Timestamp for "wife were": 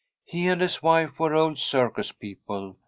0.81-1.35